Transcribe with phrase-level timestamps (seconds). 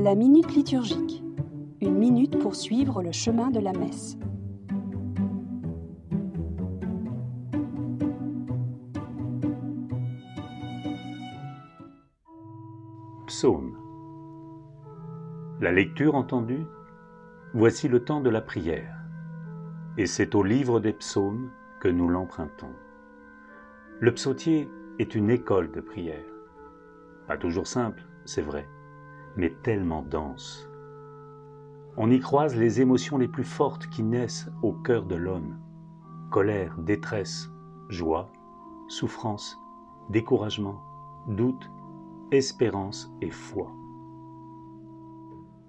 [0.00, 1.24] La minute liturgique.
[1.80, 4.16] Une minute pour suivre le chemin de la messe.
[13.26, 13.76] Psaume.
[15.60, 16.64] La lecture entendue
[17.52, 18.94] Voici le temps de la prière.
[19.96, 22.72] Et c'est au livre des psaumes que nous l'empruntons.
[23.98, 24.70] Le psautier
[25.00, 26.24] est une école de prière.
[27.26, 28.68] Pas toujours simple, c'est vrai,
[29.38, 30.68] mais tellement dense.
[31.96, 35.58] On y croise les émotions les plus fortes qui naissent au cœur de l'homme.
[36.30, 37.48] Colère, détresse,
[37.88, 38.30] joie,
[38.88, 39.58] souffrance,
[40.10, 40.82] découragement,
[41.28, 41.70] doute,
[42.32, 43.72] espérance et foi.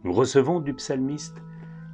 [0.03, 1.41] Nous recevons du psalmiste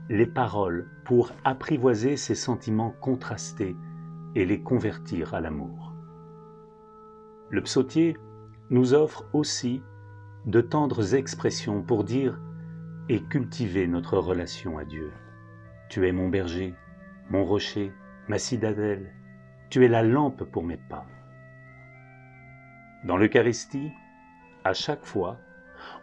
[0.09, 3.75] les paroles pour apprivoiser ces sentiments contrastés
[4.35, 5.93] et les convertir à l'amour.
[7.49, 8.15] Le psautier
[8.69, 9.81] nous offre aussi
[10.45, 12.39] de tendres expressions pour dire
[13.09, 15.11] et cultiver notre relation à Dieu.
[15.89, 16.73] Tu es mon berger,
[17.29, 17.91] mon rocher,
[18.27, 19.11] ma citadelle,
[19.69, 21.05] tu es la lampe pour mes pas.
[23.05, 23.91] Dans l'Eucharistie,
[24.63, 25.37] à chaque fois,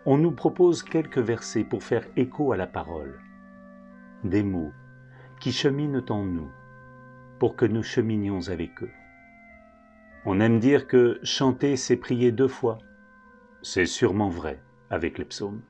[0.07, 3.19] on nous propose quelques versets pour faire écho à la parole,
[4.25, 4.73] des mots
[5.41, 6.51] qui cheminent en nous
[7.39, 8.91] pour que nous cheminions avec eux.
[10.25, 12.79] On aime dire que chanter, c'est prier deux fois.
[13.65, 14.61] C'est sûrement vrai
[14.91, 15.63] avec les psaumes.